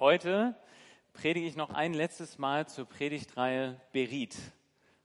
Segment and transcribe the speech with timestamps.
[0.00, 0.54] Heute
[1.12, 4.36] predige ich noch ein letztes Mal zur Predigtreihe Berit.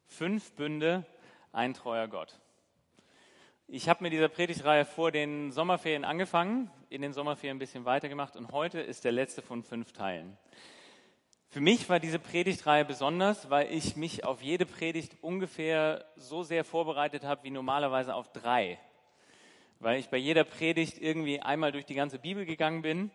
[0.06, 1.04] Fünf Bünde,
[1.52, 2.40] ein treuer Gott.
[3.68, 8.36] Ich habe mit dieser Predigtreihe vor den Sommerferien angefangen, in den Sommerferien ein bisschen weitergemacht
[8.36, 10.38] und heute ist der letzte von fünf Teilen.
[11.50, 16.64] Für mich war diese Predigtreihe besonders, weil ich mich auf jede Predigt ungefähr so sehr
[16.64, 18.78] vorbereitet habe wie normalerweise auf drei.
[19.80, 23.10] Weil ich bei jeder Predigt irgendwie einmal durch die ganze Bibel gegangen bin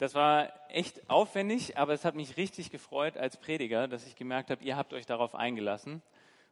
[0.00, 4.50] das war echt aufwendig, aber es hat mich richtig gefreut als Prediger, dass ich gemerkt
[4.50, 6.00] habe, ihr habt euch darauf eingelassen.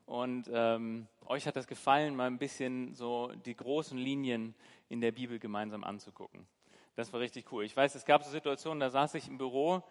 [0.05, 4.55] Und ähm, euch hat das gefallen, mal ein bisschen so die großen Linien
[4.91, 6.47] in der Bibel gemeinsam anzugucken.
[6.95, 7.65] Das war richtig cool.
[7.65, 9.83] Ich weiß, es gab so Situationen, da saß ich im Büro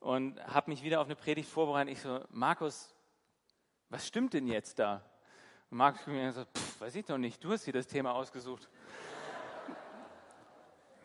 [0.00, 1.92] und habe mich wieder auf eine Predigt vorbereitet.
[1.92, 2.94] Ich so, Markus,
[3.90, 5.04] was stimmt denn jetzt da?
[5.70, 8.70] Und Markus mir so, pff, weiß ich doch nicht, du hast hier das Thema ausgesucht.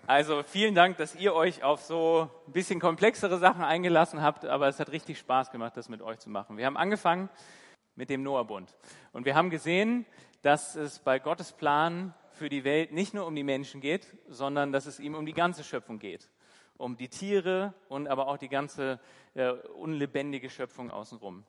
[0.09, 4.67] Also vielen Dank, dass ihr euch auf so ein bisschen komplexere Sachen eingelassen habt, aber
[4.67, 6.57] es hat richtig Spaß gemacht, das mit euch zu machen.
[6.57, 7.29] Wir haben angefangen
[7.95, 8.75] mit dem Noah-Bund
[9.13, 10.07] und wir haben gesehen,
[10.41, 14.71] dass es bei Gottes Plan für die Welt nicht nur um die Menschen geht, sondern
[14.71, 16.27] dass es ihm um die ganze Schöpfung geht.
[16.77, 18.99] Um die Tiere und aber auch die ganze
[19.35, 21.43] äh, unlebendige Schöpfung außenrum.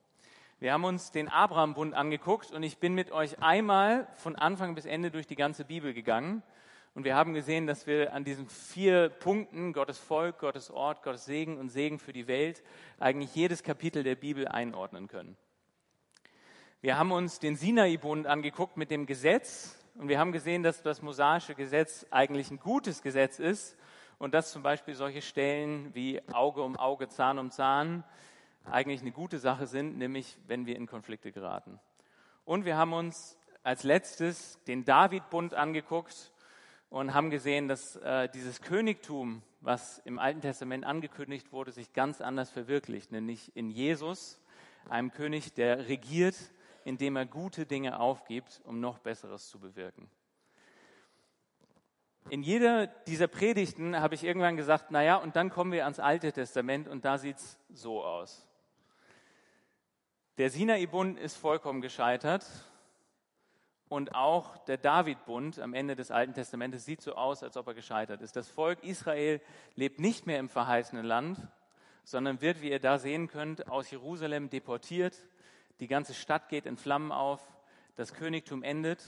[0.58, 4.84] Wir haben uns den Abraham-Bund angeguckt und ich bin mit euch einmal von Anfang bis
[4.84, 6.42] Ende durch die ganze Bibel gegangen
[6.94, 11.24] und wir haben gesehen, dass wir an diesen vier Punkten, Gottes Volk, Gottes Ort, Gottes
[11.24, 12.62] Segen und Segen für die Welt,
[12.98, 15.36] eigentlich jedes Kapitel der Bibel einordnen können.
[16.80, 21.02] Wir haben uns den Sinai-Bund angeguckt mit dem Gesetz und wir haben gesehen, dass das
[21.02, 23.76] mosaische Gesetz eigentlich ein gutes Gesetz ist
[24.18, 28.02] und dass zum Beispiel solche Stellen wie Auge um Auge, Zahn um Zahn
[28.64, 31.78] eigentlich eine gute Sache sind, nämlich wenn wir in Konflikte geraten.
[32.44, 36.32] Und wir haben uns als letztes den David-Bund angeguckt
[36.90, 42.20] und haben gesehen, dass äh, dieses Königtum, was im Alten Testament angekündigt wurde, sich ganz
[42.20, 44.40] anders verwirklicht, nämlich in Jesus,
[44.88, 46.36] einem König, der regiert,
[46.84, 50.10] indem er gute Dinge aufgibt, um noch Besseres zu bewirken.
[52.28, 56.32] In jeder dieser Predigten habe ich irgendwann gesagt, naja, und dann kommen wir ans Alte
[56.32, 58.46] Testament und da sieht es so aus.
[60.38, 62.44] Der Sinai-Bund ist vollkommen gescheitert
[63.90, 67.74] und auch der David-Bund am Ende des Alten Testamentes sieht so aus, als ob er
[67.74, 68.36] gescheitert ist.
[68.36, 69.40] Das Volk Israel
[69.74, 71.40] lebt nicht mehr im verheißenen Land,
[72.04, 75.16] sondern wird, wie ihr da sehen könnt, aus Jerusalem deportiert.
[75.80, 77.40] Die ganze Stadt geht in Flammen auf.
[77.96, 79.04] Das Königtum endet.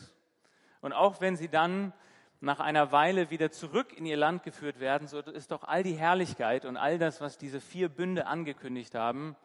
[0.81, 1.93] Und auch wenn sie dann
[2.41, 5.95] nach einer Weile wieder zurück in ihr Land geführt werden, so ist doch all die
[5.95, 9.37] Herrlichkeit und all das, was diese vier Bünde angekündigt haben,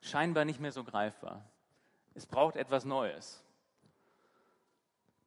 [0.00, 1.44] scheinbar nicht mehr so greifbar.
[2.14, 3.44] Es braucht etwas Neues.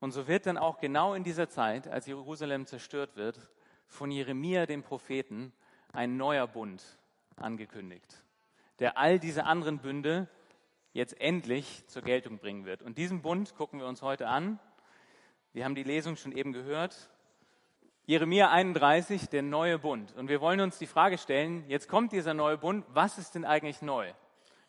[0.02, 3.40] Und so wird dann auch genau in dieser Zeit, als Jerusalem zerstört wird,
[3.88, 5.54] von Jeremia, dem Propheten,
[5.94, 6.84] ein neuer Bund
[7.36, 8.24] angekündigt,
[8.80, 10.28] der all diese anderen Bünde
[10.92, 12.82] jetzt endlich zur Geltung bringen wird.
[12.82, 14.60] Und diesen Bund gucken wir uns heute an.
[15.54, 17.12] Wir haben die Lesung schon eben gehört.
[18.08, 20.16] Jeremia 31, der neue Bund.
[20.16, 23.46] Und wir wollen uns die Frage stellen, jetzt kommt dieser neue Bund, was ist denn
[23.46, 24.12] eigentlich neu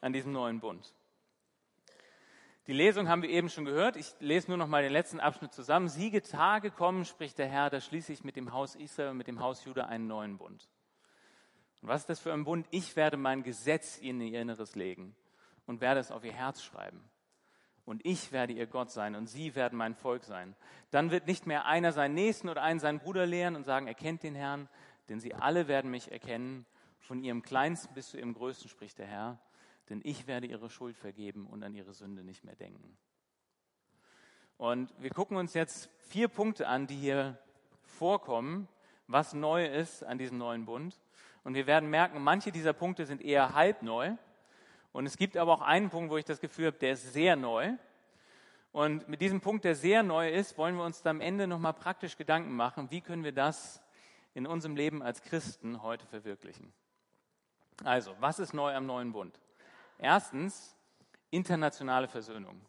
[0.03, 0.93] an diesem neuen Bund?
[2.69, 3.97] Die Lesung haben wir eben schon gehört.
[3.97, 5.89] Ich lese nur noch mal den letzten Abschnitt zusammen.
[5.89, 9.27] Siege Tage kommen, spricht der Herr, da schließe ich mit dem Haus Israel und mit
[9.27, 10.69] dem Haus Juda einen neuen Bund.
[11.81, 12.69] Und was ist das für ein Bund?
[12.71, 15.17] Ich werde mein Gesetz in ihr Inneres legen
[15.67, 17.03] und werde es auf ihr Herz schreiben.
[17.85, 20.55] Und ich werde ihr Gott sein und sie werden mein Volk sein.
[20.93, 24.23] Dann wird nicht mehr einer seinen Nächsten oder einen seinen Bruder lehren und sagen, erkennt
[24.23, 24.69] den Herrn,
[25.09, 26.65] denn sie alle werden mich erkennen,
[27.01, 29.41] von ihrem Kleinsten bis zu ihrem Größten, spricht der Herr
[29.93, 32.97] denn ich werde ihre Schuld vergeben und an ihre Sünde nicht mehr denken.
[34.57, 37.39] Und wir gucken uns jetzt vier Punkte an, die hier
[37.83, 38.69] vorkommen,
[39.07, 40.99] was neu ist an diesem neuen Bund.
[41.45, 44.17] Und wir werden merken, manche dieser Punkte sind eher halb neu.
[44.93, 47.37] Und es gibt aber auch einen Punkt, wo ich das Gefühl habe, der ist sehr
[47.37, 47.75] neu.
[48.73, 52.17] Und mit diesem Punkt, der sehr neu ist, wollen wir uns am Ende nochmal praktisch
[52.17, 53.83] Gedanken machen, wie können wir das
[54.33, 56.73] in unserem Leben als Christen heute verwirklichen.
[57.85, 59.39] Also, was ist neu am neuen Bund?
[60.03, 60.77] Erstens,
[61.31, 62.61] internationale Versöhnung.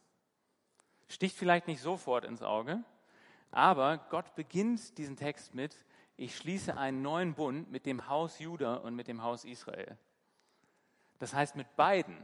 [1.08, 2.84] Sticht vielleicht nicht sofort ins Auge,
[3.50, 5.76] aber Gott beginnt diesen Text mit,
[6.16, 9.98] ich schließe einen neuen Bund mit dem Haus Juda und mit dem Haus Israel.
[11.18, 12.24] Das heißt mit beiden.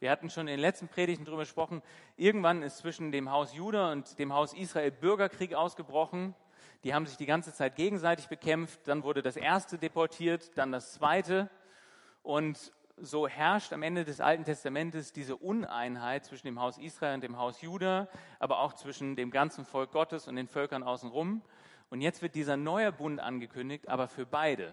[0.00, 1.82] Wir hatten schon in den letzten Predigten darüber gesprochen,
[2.16, 6.34] irgendwann ist zwischen dem Haus Juda und dem Haus Israel Bürgerkrieg ausgebrochen.
[6.82, 8.88] Die haben sich die ganze Zeit gegenseitig bekämpft.
[8.88, 11.50] Dann wurde das erste deportiert, dann das zweite.
[12.22, 17.22] Und so herrscht am Ende des Alten Testamentes diese Uneinheit zwischen dem Haus Israel und
[17.22, 18.08] dem Haus Juda,
[18.38, 21.42] aber auch zwischen dem ganzen Volk Gottes und den Völkern außenrum.
[21.90, 24.72] Und jetzt wird dieser neue Bund angekündigt, aber für beide,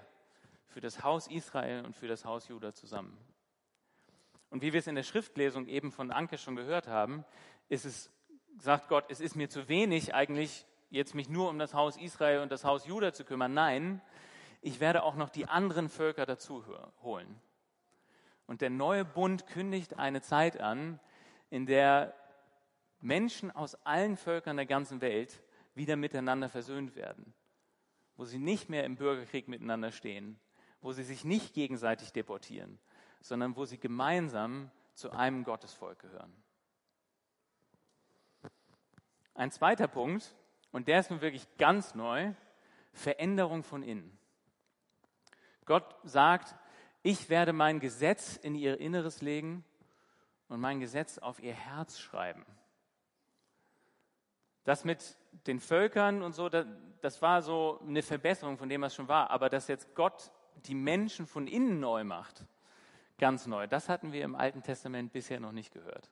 [0.67, 3.17] für das Haus Israel und für das Haus Juda zusammen.
[4.49, 7.25] Und wie wir es in der Schriftlesung eben von Anke schon gehört haben,
[7.69, 8.11] ist es,
[8.59, 12.41] sagt Gott, es ist mir zu wenig eigentlich, jetzt mich nur um das Haus Israel
[12.41, 13.53] und das Haus Juda zu kümmern.
[13.53, 14.01] Nein,
[14.61, 16.63] ich werde auch noch die anderen Völker dazu
[17.01, 17.41] holen.
[18.47, 20.99] Und der neue Bund kündigt eine Zeit an,
[21.49, 22.13] in der
[22.99, 25.41] Menschen aus allen Völkern der ganzen Welt
[25.73, 27.33] wieder miteinander versöhnt werden,
[28.17, 30.39] wo sie nicht mehr im Bürgerkrieg miteinander stehen,
[30.81, 32.79] wo sie sich nicht gegenseitig deportieren,
[33.21, 36.33] sondern wo sie gemeinsam zu einem Gottesvolk gehören.
[39.33, 40.35] Ein zweiter Punkt,
[40.71, 42.33] und der ist nun wirklich ganz neu,
[42.93, 44.17] Veränderung von innen.
[45.65, 46.55] Gott sagt,
[47.03, 49.63] ich werde mein Gesetz in ihr Inneres legen
[50.47, 52.45] und mein Gesetz auf ihr Herz schreiben.
[54.63, 55.17] Das mit
[55.47, 59.31] den Völkern und so, das war so eine Verbesserung von dem, was schon war.
[59.31, 60.31] Aber dass jetzt Gott
[60.65, 62.45] die Menschen von innen neu macht,
[63.17, 66.11] ganz neu, das hatten wir im Alten Testament bisher noch nicht gehört.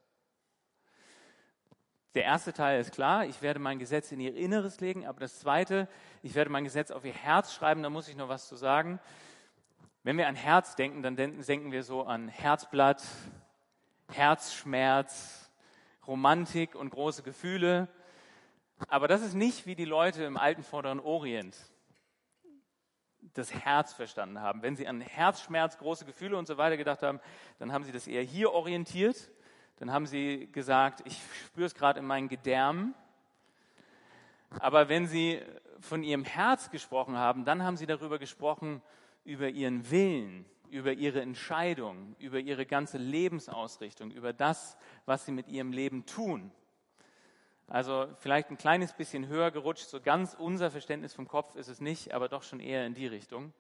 [2.16, 5.40] Der erste Teil ist klar, ich werde mein Gesetz in ihr Inneres legen, aber das
[5.40, 5.88] zweite,
[6.24, 9.00] ich werde mein Gesetz auf ihr Herz schreiben, da muss ich noch was zu sagen.
[10.04, 13.04] Wenn wir an Herz denken, dann denken wir so an Herzblatt,
[14.08, 15.52] Herzschmerz,
[16.08, 17.90] Romantik und große Gefühle.
[18.88, 21.58] Aber das ist nicht, wie die Leute im alten Vorderen Orient
[23.34, 24.62] das Herz verstanden haben.
[24.62, 27.20] Wenn sie an Herzschmerz, große Gefühle und so weiter gedacht haben,
[27.58, 29.30] dann haben sie das eher hier orientiert.
[29.80, 32.96] Dann haben sie gesagt, ich spüre es gerade in meinen Gedärmen.
[34.60, 35.42] Aber wenn sie
[35.82, 38.82] von ihrem Herz gesprochen haben, dann haben sie darüber gesprochen,
[39.30, 45.48] über ihren Willen, über ihre Entscheidung, über ihre ganze Lebensausrichtung, über das, was sie mit
[45.48, 46.52] ihrem Leben tun.
[47.68, 51.80] Also vielleicht ein kleines bisschen höher gerutscht, so ganz unser Verständnis vom Kopf ist es
[51.80, 53.54] nicht, aber doch schon eher in die Richtung.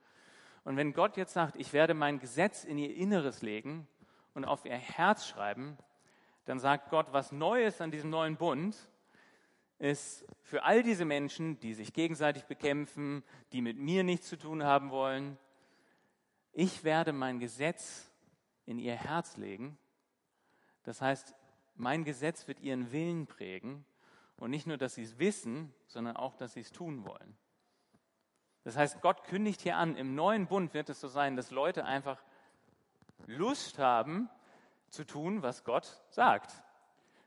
[0.63, 3.88] Und wenn Gott jetzt sagt, ich werde mein Gesetz in ihr Inneres legen
[4.33, 5.77] und auf ihr Herz schreiben,
[6.45, 8.75] dann sagt Gott, was Neues an diesem neuen Bund
[9.77, 13.24] ist für all diese Menschen, die sich gegenseitig bekämpfen,
[13.54, 15.38] die mit mir nichts zu tun haben wollen,
[16.51, 18.12] ich werde mein Gesetz
[18.66, 19.78] in ihr Herz legen.
[20.84, 21.36] Das heißt,
[21.75, 23.86] mein Gesetz wird ihren Willen prägen
[24.38, 27.38] und nicht nur, dass sie es wissen, sondern auch, dass sie es tun wollen.
[28.63, 31.86] Das heißt, Gott kündigt hier an, im neuen Bund wird es so sein, dass Leute
[31.86, 32.22] einfach
[33.25, 34.30] Lust haben
[34.90, 36.52] zu tun, was Gott sagt.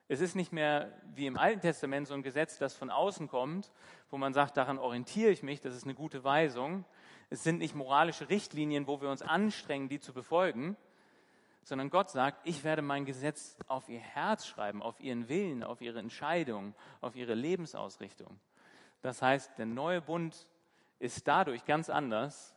[0.09, 3.73] Es ist nicht mehr wie im Alten Testament so ein Gesetz, das von außen kommt,
[4.11, 6.85] wo man sagt, daran orientiere ich mich, das ist eine gute Weisung.
[7.33, 10.77] Es sind nicht moralische Richtlinien, wo wir uns anstrengen, die zu befolgen,
[11.63, 15.81] sondern Gott sagt, ich werde mein Gesetz auf ihr Herz schreiben, auf ihren Willen, auf
[15.81, 18.39] ihre Entscheidung, auf ihre Lebensausrichtung.
[19.01, 20.47] Das heißt, der neue Bund
[20.99, 22.55] ist dadurch ganz anders,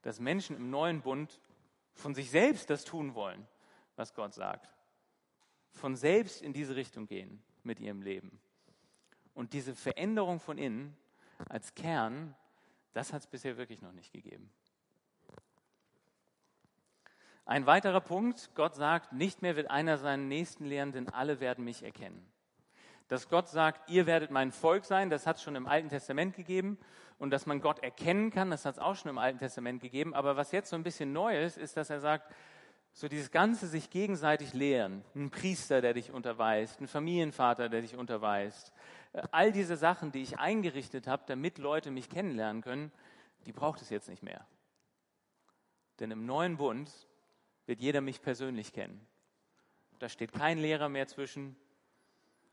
[0.00, 1.38] dass Menschen im neuen Bund
[1.92, 3.46] von sich selbst das tun wollen,
[3.94, 4.72] was Gott sagt.
[5.72, 8.40] Von selbst in diese Richtung gehen mit ihrem Leben.
[9.34, 10.96] Und diese Veränderung von innen
[11.50, 12.34] als Kern,
[12.94, 14.50] das hat es bisher wirklich noch nicht gegeben.
[17.46, 21.62] Ein weiterer Punkt, Gott sagt, nicht mehr wird einer seinen Nächsten lehren, denn alle werden
[21.64, 22.26] mich erkennen.
[23.08, 26.34] Dass Gott sagt, ihr werdet mein Volk sein, das hat es schon im Alten Testament
[26.34, 26.78] gegeben.
[27.18, 30.14] Und dass man Gott erkennen kann, das hat es auch schon im Alten Testament gegeben.
[30.14, 32.32] Aber was jetzt so ein bisschen neu ist, ist, dass er sagt,
[32.92, 37.96] so dieses ganze sich gegenseitig lehren, ein Priester, der dich unterweist, ein Familienvater, der dich
[37.96, 38.72] unterweist,
[39.30, 42.92] all diese Sachen, die ich eingerichtet habe, damit Leute mich kennenlernen können,
[43.46, 44.46] die braucht es jetzt nicht mehr.
[46.00, 46.90] Denn im neuen Bund
[47.66, 49.06] wird jeder mich persönlich kennen.
[50.00, 51.56] Da steht kein Lehrer mehr zwischen,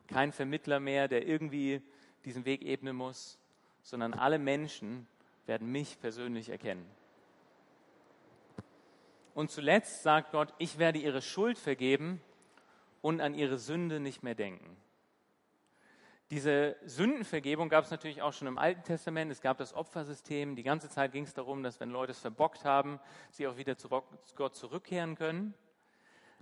[0.07, 1.81] kein Vermittler mehr, der irgendwie
[2.25, 3.39] diesen Weg ebnen muss,
[3.81, 5.07] sondern alle Menschen
[5.47, 6.85] werden mich persönlich erkennen.
[9.33, 12.21] Und zuletzt sagt Gott, ich werde ihre Schuld vergeben
[13.01, 14.77] und an ihre Sünde nicht mehr denken.
[16.31, 19.29] Diese Sündenvergebung gab es natürlich auch schon im Alten Testament.
[19.33, 20.55] Es gab das Opfersystem.
[20.55, 23.77] Die ganze Zeit ging es darum, dass wenn Leute es verbockt haben, sie auch wieder
[23.77, 25.53] zu Gott zurückkehren können.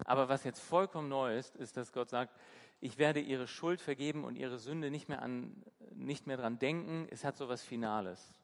[0.05, 2.35] Aber was jetzt vollkommen neu ist, ist, dass Gott sagt,
[2.81, 5.63] ich werde ihre Schuld vergeben und ihre Sünde nicht mehr, an,
[5.95, 7.07] nicht mehr dran denken.
[7.09, 8.35] Es hat so etwas Finales.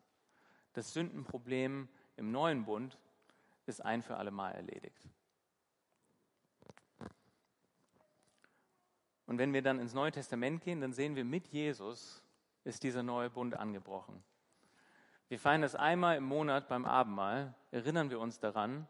[0.73, 1.87] Das Sündenproblem
[2.17, 2.97] im neuen Bund
[3.67, 5.07] ist ein für alle Mal erledigt.
[9.27, 12.23] Und wenn wir dann ins Neue Testament gehen, dann sehen wir, mit Jesus
[12.63, 14.23] ist dieser neue Bund angebrochen.
[15.27, 18.87] Wir feiern das einmal im Monat beim Abendmahl, erinnern wir uns daran,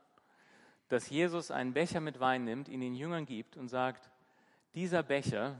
[0.89, 4.11] dass Jesus einen Becher mit Wein nimmt, ihn den Jüngern gibt und sagt,
[4.73, 5.59] dieser Becher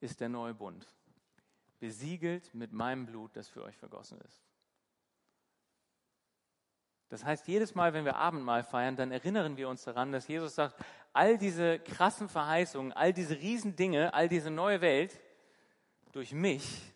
[0.00, 0.86] ist der neue Bund,
[1.78, 4.49] besiegelt mit meinem Blut, das für euch vergossen ist.
[7.10, 10.54] Das heißt, jedes Mal, wenn wir Abendmahl feiern, dann erinnern wir uns daran, dass Jesus
[10.54, 10.76] sagt,
[11.12, 15.20] all diese krassen Verheißungen, all diese Riesendinge, all diese neue Welt,
[16.12, 16.94] durch mich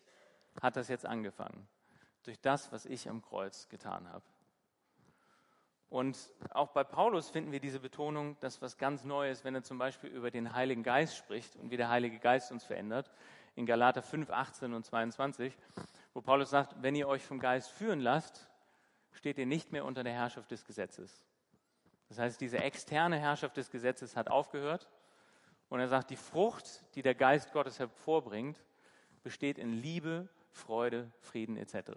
[0.61, 1.67] hat das jetzt angefangen.
[2.23, 4.23] Durch das, was ich am Kreuz getan habe.
[5.89, 6.17] Und
[6.51, 10.09] auch bei Paulus finden wir diese Betonung, dass was ganz Neues, wenn er zum Beispiel
[10.09, 13.11] über den Heiligen Geist spricht und wie der Heilige Geist uns verändert,
[13.55, 15.55] in Galater 5, 18 und 22,
[16.13, 18.49] wo Paulus sagt, wenn ihr euch vom Geist führen lasst,
[19.15, 21.25] steht ihr nicht mehr unter der Herrschaft des Gesetzes.
[22.09, 24.89] Das heißt, diese externe Herrschaft des Gesetzes hat aufgehört.
[25.69, 28.63] Und er sagt, die Frucht, die der Geist Gottes hervorbringt,
[29.23, 31.91] besteht in Liebe, Freude, Frieden etc.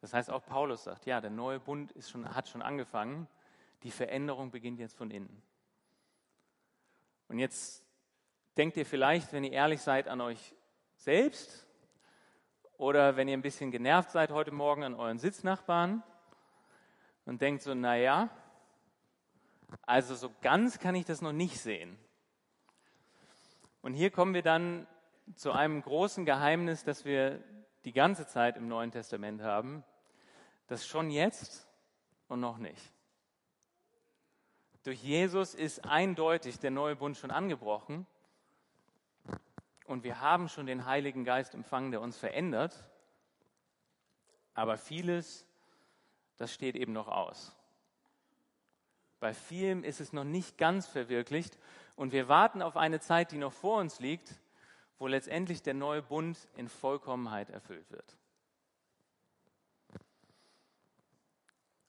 [0.00, 3.28] Das heißt, auch Paulus sagt, ja, der neue Bund ist schon, hat schon angefangen.
[3.82, 5.42] Die Veränderung beginnt jetzt von innen.
[7.28, 7.84] Und jetzt
[8.56, 10.54] denkt ihr vielleicht, wenn ihr ehrlich seid, an euch
[10.96, 11.66] selbst
[12.80, 16.02] oder wenn ihr ein bisschen genervt seid heute Morgen an euren Sitznachbarn
[17.26, 18.30] und denkt so, naja,
[19.82, 21.98] also so ganz kann ich das noch nicht sehen.
[23.82, 24.86] Und hier kommen wir dann
[25.34, 27.44] zu einem großen Geheimnis, das wir
[27.84, 29.84] die ganze Zeit im Neuen Testament haben,
[30.66, 31.68] das schon jetzt
[32.28, 32.94] und noch nicht.
[34.84, 38.06] Durch Jesus ist eindeutig der neue Bund schon angebrochen
[39.90, 42.84] und wir haben schon den Heiligen Geist empfangen, der uns verändert.
[44.54, 45.46] Aber vieles,
[46.36, 47.56] das steht eben noch aus.
[49.18, 51.58] Bei vielem ist es noch nicht ganz verwirklicht
[51.96, 54.40] und wir warten auf eine Zeit, die noch vor uns liegt,
[54.98, 58.16] wo letztendlich der neue Bund in Vollkommenheit erfüllt wird.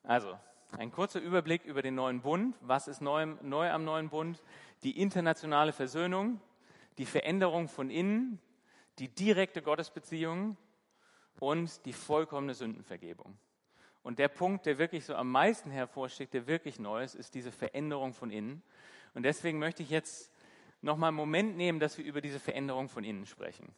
[0.03, 0.37] Also,
[0.77, 2.55] ein kurzer Überblick über den neuen Bund.
[2.61, 4.41] Was ist neu, neu am neuen Bund?
[4.83, 6.41] Die internationale Versöhnung,
[7.01, 8.39] die Veränderung von innen,
[8.99, 10.55] die direkte Gottesbeziehung
[11.39, 13.39] und die vollkommene Sündenvergebung.
[14.03, 17.51] Und der Punkt, der wirklich so am meisten hervorsticht, der wirklich neu ist, ist diese
[17.51, 18.61] Veränderung von innen.
[19.15, 20.31] Und deswegen möchte ich jetzt
[20.81, 23.73] nochmal einen Moment nehmen, dass wir über diese Veränderung von innen sprechen.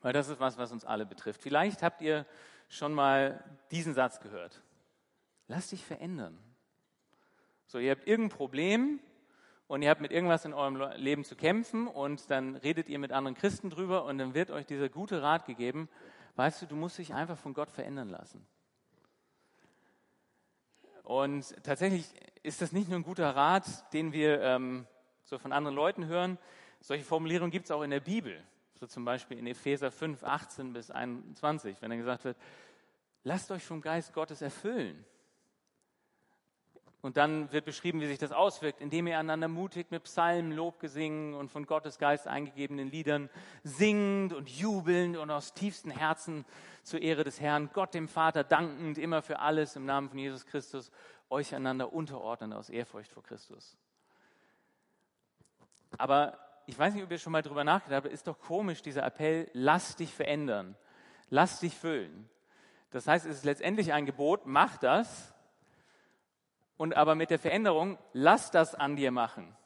[0.00, 1.40] Weil das ist was, was uns alle betrifft.
[1.40, 2.26] Vielleicht habt ihr
[2.68, 4.60] schon mal diesen Satz gehört.
[5.46, 6.36] Lass dich verändern.
[7.68, 8.98] So, ihr habt irgendein Problem
[9.66, 13.12] und ihr habt mit irgendwas in eurem Leben zu kämpfen und dann redet ihr mit
[13.12, 15.88] anderen Christen drüber und dann wird euch dieser gute Rat gegeben,
[16.36, 18.46] weißt du, du musst dich einfach von Gott verändern lassen.
[21.02, 22.06] Und tatsächlich
[22.42, 24.86] ist das nicht nur ein guter Rat, den wir ähm,
[25.24, 26.38] so von anderen Leuten hören.
[26.80, 28.42] Solche Formulierungen gibt es auch in der Bibel.
[28.74, 32.36] So zum Beispiel in Epheser 5, 18 bis 21, wenn dann gesagt wird,
[33.22, 35.04] lasst euch vom Geist Gottes erfüllen.
[37.04, 41.34] Und dann wird beschrieben, wie sich das auswirkt, indem ihr einander mutigt mit Psalmen, Lobgesingen
[41.34, 43.28] und von Gottes Geist eingegebenen Liedern
[43.62, 46.46] singt und jubelnd und aus tiefstem Herzen
[46.82, 50.46] zur Ehre des Herrn, Gott dem Vater dankend, immer für alles im Namen von Jesus
[50.46, 50.90] Christus,
[51.28, 53.76] euch einander unterordnen aus Ehrfurcht vor Christus.
[55.98, 59.04] Aber ich weiß nicht, ob ihr schon mal drüber nachgedacht habt, ist doch komisch, dieser
[59.04, 60.74] Appell, lass dich verändern,
[61.28, 62.30] lass dich füllen.
[62.92, 65.33] Das heißt, es ist letztendlich ein Gebot, mach das,
[66.76, 69.56] und aber mit der Veränderung, lass das an dir machen.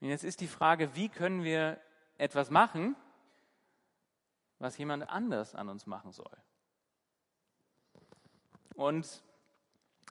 [0.00, 1.80] Und jetzt ist die Frage, wie können wir
[2.18, 2.96] etwas machen,
[4.58, 6.36] was jemand anders an uns machen soll?
[8.74, 9.22] Und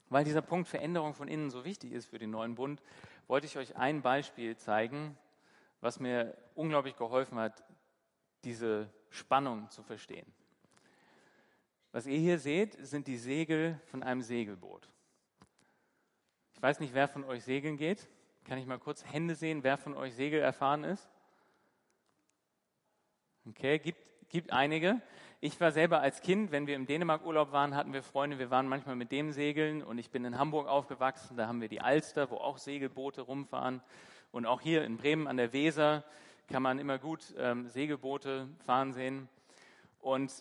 [0.09, 2.81] weil dieser Punkt Veränderung von innen so wichtig ist für den neuen Bund,
[3.27, 5.17] wollte ich euch ein Beispiel zeigen,
[5.81, 7.63] was mir unglaublich geholfen hat,
[8.43, 10.31] diese Spannung zu verstehen.
[11.91, 14.89] Was ihr hier seht, sind die Segel von einem Segelboot.
[16.55, 18.07] Ich weiß nicht, wer von euch segeln geht.
[18.45, 21.09] Kann ich mal kurz Hände sehen, wer von euch Segel erfahren ist?
[23.47, 25.01] Okay, gibt, gibt einige.
[25.41, 28.67] Ich war selber als Kind, wenn wir im Dänemark-Urlaub waren, hatten wir Freunde, wir waren
[28.67, 32.31] manchmal mit dem segeln und ich bin in Hamburg aufgewachsen, da haben wir die Alster,
[32.31, 33.81] wo auch Segelboote rumfahren.
[34.31, 36.03] Und auch hier in Bremen an der Weser
[36.47, 39.27] kann man immer gut ähm, Segelboote fahren sehen.
[39.99, 40.31] Und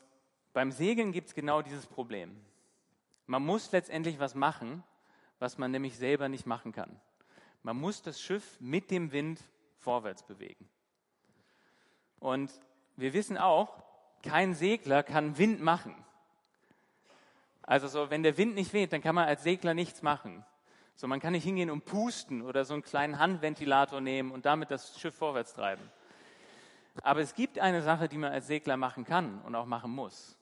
[0.52, 2.40] beim Segeln gibt es genau dieses Problem.
[3.26, 4.85] Man muss letztendlich was machen,
[5.45, 6.99] was man nämlich selber nicht machen kann.
[7.63, 9.45] Man muss das Schiff mit dem Wind
[9.77, 10.71] vorwärts bewegen.
[12.19, 12.51] Und
[12.97, 13.85] wir wissen auch,
[14.23, 15.95] kein Segler kann Wind machen.
[17.61, 20.47] Also so, wenn der Wind nicht weht, dann kann man als Segler nichts machen.
[20.97, 24.71] So, man kann nicht hingehen und pusten oder so einen kleinen Handventilator nehmen und damit
[24.71, 25.91] das Schiff vorwärts treiben.
[27.03, 30.39] Aber es gibt eine Sache, die man als Segler machen kann und auch machen muss.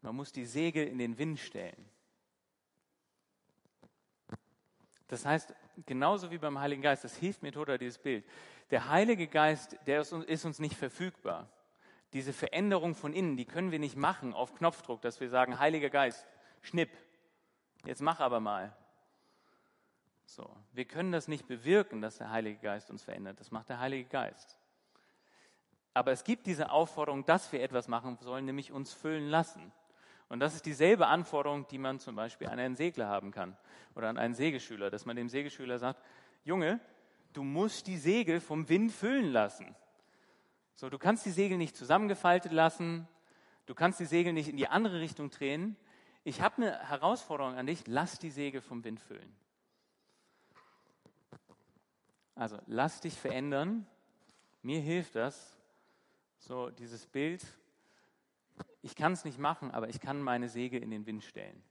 [0.00, 1.90] Man muss die Segel in den Wind stellen.
[5.08, 5.54] Das heißt,
[5.86, 8.24] genauso wie beim Heiligen Geist, das hilft mir total dieses Bild.
[8.70, 11.48] Der Heilige Geist, der ist uns nicht verfügbar.
[12.12, 15.90] Diese Veränderung von innen, die können wir nicht machen auf Knopfdruck, dass wir sagen, Heiliger
[15.90, 16.26] Geist,
[16.62, 16.90] schnipp,
[17.84, 18.74] jetzt mach aber mal.
[20.24, 23.40] So, wir können das nicht bewirken, dass der Heilige Geist uns verändert.
[23.40, 24.58] Das macht der Heilige Geist.
[25.94, 29.72] Aber es gibt diese Aufforderung, dass wir etwas machen sollen, nämlich uns füllen lassen.
[30.28, 33.56] Und das ist dieselbe Anforderung, die man zum Beispiel an einen Segler haben kann
[33.94, 36.02] oder an einen Segelschüler, dass man dem Segelschüler sagt,
[36.44, 36.80] Junge,
[37.32, 39.74] du musst die Segel vom Wind füllen lassen.
[40.74, 43.08] So, du kannst die Segel nicht zusammengefaltet lassen,
[43.66, 45.76] du kannst die Segel nicht in die andere Richtung drehen.
[46.24, 49.34] Ich habe eine Herausforderung an dich, lass die Segel vom Wind füllen.
[52.34, 53.86] Also, lass dich verändern.
[54.62, 55.56] Mir hilft das,
[56.38, 57.44] so dieses Bild,
[58.82, 61.62] ich kann es nicht machen, aber ich kann meine Säge in den Wind stellen.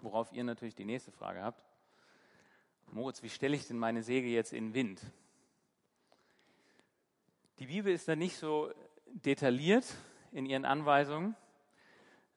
[0.00, 1.64] Worauf ihr natürlich die nächste Frage habt.
[2.92, 5.00] Moritz, wie stelle ich denn meine Säge jetzt in den Wind?
[7.58, 8.72] Die Bibel ist da nicht so
[9.06, 9.84] detailliert
[10.32, 11.34] in ihren Anweisungen,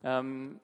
[0.03, 0.59] ähm,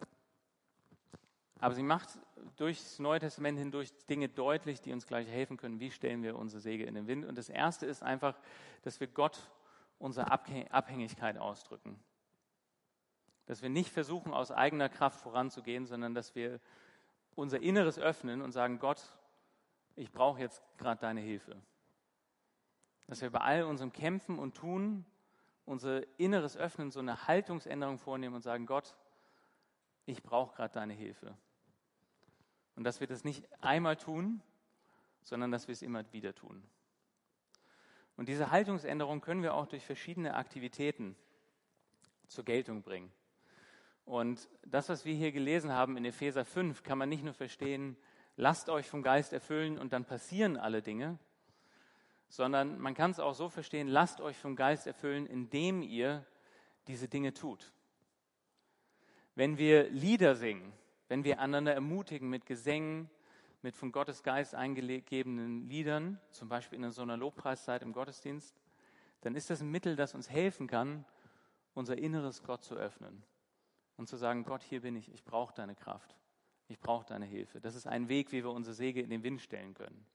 [1.60, 2.10] aber sie macht
[2.58, 6.62] durchs Neue Testament hindurch Dinge deutlich, die uns gleich helfen können, wie stellen wir unsere
[6.62, 7.26] Säge in den Wind.
[7.26, 8.38] Und das Erste ist einfach,
[8.84, 9.50] dass wir Gott
[10.00, 12.00] unsere Abhängigkeit ausdrücken.
[13.46, 16.60] Dass wir nicht versuchen, aus eigener Kraft voranzugehen, sondern dass wir
[17.36, 19.02] unser Inneres öffnen und sagen, Gott,
[19.96, 21.62] ich brauche jetzt gerade deine Hilfe.
[23.08, 25.06] Dass wir bei all unserem Kämpfen und Tun
[25.66, 28.96] unser Inneres öffnen, so eine Haltungsänderung vornehmen und sagen, Gott,
[30.06, 31.38] ich brauche gerade deine Hilfe.
[32.76, 34.42] Und dass wir das nicht einmal tun,
[35.24, 36.64] sondern dass wir es immer wieder tun.
[38.18, 41.16] Und diese Haltungsänderung können wir auch durch verschiedene Aktivitäten
[42.28, 43.12] zur Geltung bringen.
[44.06, 47.96] Und das, was wir hier gelesen haben in Epheser 5, kann man nicht nur verstehen,
[48.36, 51.20] lasst euch vom Geist erfüllen und dann passieren alle Dinge,
[52.30, 56.26] sondern man kann es auch so verstehen, lasst euch vom Geist erfüllen, indem ihr
[56.88, 57.72] diese Dinge tut.
[59.36, 60.74] Wenn wir Lieder singen,
[61.08, 63.10] wenn wir einander ermutigen mit Gesängen,
[63.62, 68.56] mit von Gottes Geist eingegebenen Liedern, zum Beispiel in so einer Lobpreiszeit im Gottesdienst,
[69.22, 71.06] dann ist das ein Mittel, das uns helfen kann,
[71.74, 73.24] unser inneres Gott zu öffnen
[73.98, 76.16] und zu sagen, Gott, hier bin ich, ich brauche deine Kraft,
[76.68, 77.60] ich brauche deine Hilfe.
[77.60, 80.06] Das ist ein Weg, wie wir unsere Säge in den Wind stellen können.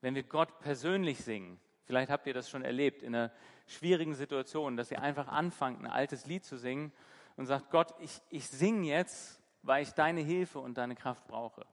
[0.00, 3.32] Wenn wir Gott persönlich singen, vielleicht habt ihr das schon erlebt, in einer
[3.66, 6.92] schwierigen Situation, dass ihr einfach anfangt, ein altes Lied zu singen
[7.36, 11.66] und sagt, Gott, ich, ich singe jetzt, weil ich deine Hilfe und deine Kraft brauche.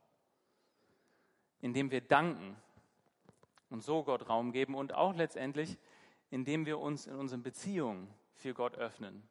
[1.66, 2.56] Indem wir danken
[3.70, 5.78] und so Gott Raum geben und auch letztendlich,
[6.30, 9.28] indem wir uns in unseren Beziehungen für Gott öffnen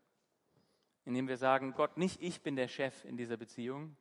[1.05, 3.97] indem wir sagen, Gott, nicht ich bin der Chef in dieser Beziehung,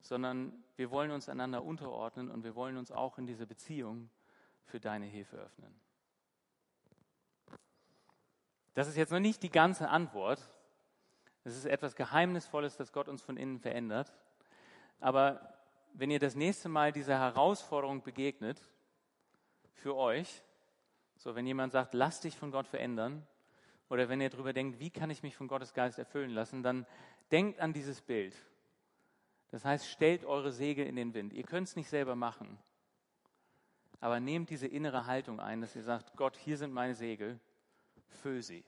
[0.00, 4.10] sondern wir wollen uns einander unterordnen und wir wollen uns auch in dieser Beziehung
[4.64, 5.74] für deine Hilfe öffnen.
[8.74, 10.50] Das ist jetzt noch nicht die ganze Antwort.
[11.44, 14.12] Es ist etwas Geheimnisvolles, dass Gott uns von innen verändert.
[15.00, 15.57] Aber
[15.98, 18.62] wenn ihr das nächste Mal dieser Herausforderung begegnet,
[19.72, 20.42] für euch,
[21.16, 23.26] so wenn jemand sagt, lass dich von Gott verändern,
[23.88, 26.86] oder wenn ihr darüber denkt, wie kann ich mich von Gottes Geist erfüllen lassen, dann
[27.32, 28.36] denkt an dieses Bild.
[29.50, 31.32] Das heißt, stellt eure Segel in den Wind.
[31.32, 32.58] Ihr könnt es nicht selber machen.
[33.98, 37.40] Aber nehmt diese innere Haltung ein, dass ihr sagt, Gott, hier sind meine Segel,
[38.22, 38.64] füll sie.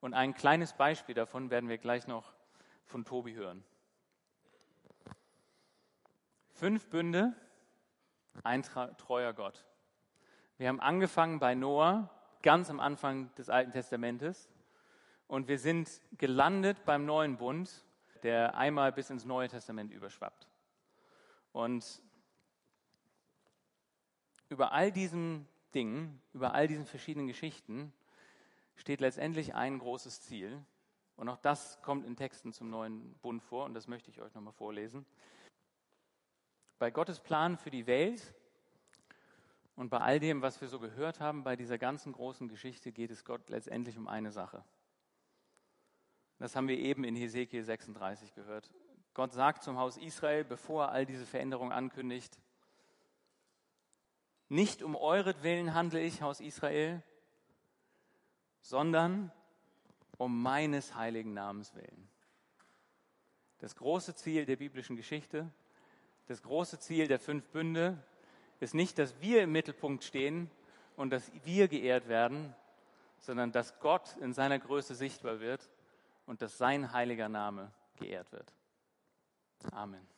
[0.00, 2.34] Und ein kleines Beispiel davon werden wir gleich noch
[2.84, 3.64] von Tobi hören.
[6.56, 7.34] Fünf Bünde,
[8.42, 9.66] ein treuer Gott.
[10.56, 12.08] Wir haben angefangen bei Noah
[12.40, 14.48] ganz am Anfang des Alten Testamentes.
[15.28, 17.84] Und wir sind gelandet beim neuen Bund,
[18.22, 20.48] der einmal bis ins Neue Testament überschwappt.
[21.52, 22.00] Und
[24.48, 27.92] über all diesen Dingen, über all diesen verschiedenen Geschichten
[28.76, 30.64] steht letztendlich ein großes Ziel.
[31.16, 34.34] Und auch das kommt in Texten zum neuen Bund vor und das möchte ich euch
[34.34, 35.04] nochmal vorlesen.
[36.78, 38.34] Bei Gottes Plan für die Welt
[39.76, 43.10] und bei all dem, was wir so gehört haben, bei dieser ganzen großen Geschichte geht
[43.10, 44.64] es Gott letztendlich um eine Sache.
[46.38, 48.70] Das haben wir eben in Hesekiel 36 gehört.
[49.14, 52.38] Gott sagt zum Haus Israel, bevor er all diese Veränderungen ankündigt,
[54.48, 57.02] nicht um euretwillen handle ich, Haus Israel,
[58.60, 59.32] sondern
[60.18, 62.08] um meines heiligen Namens willen.
[63.58, 65.50] Das große Ziel der biblischen Geschichte,
[66.26, 67.98] das große Ziel der fünf Bünde,
[68.60, 70.50] ist nicht, dass wir im Mittelpunkt stehen
[70.96, 72.54] und dass wir geehrt werden,
[73.18, 75.68] sondern dass Gott in seiner Größe sichtbar wird
[76.26, 78.52] und dass sein heiliger Name geehrt wird.
[79.72, 80.15] Amen.